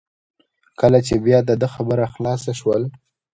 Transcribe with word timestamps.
کله 0.79 0.99
چې 1.07 1.15
بیا 1.25 1.39
د 1.45 1.51
ده 1.61 1.67
خبره 1.75 2.05
خلاصه 2.13 2.51
شول. 2.59 2.83